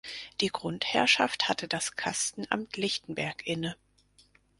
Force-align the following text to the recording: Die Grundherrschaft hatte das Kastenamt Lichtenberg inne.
Die 0.39 0.47
Grundherrschaft 0.47 1.47
hatte 1.47 1.67
das 1.67 1.95
Kastenamt 1.95 2.75
Lichtenberg 2.75 3.45
inne. 3.45 3.75